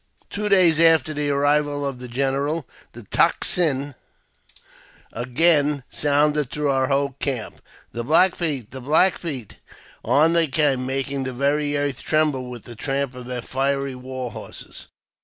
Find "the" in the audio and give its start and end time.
1.13-1.29, 1.99-2.07, 2.93-3.03, 7.93-8.03, 8.71-8.81, 11.25-11.33, 12.63-12.75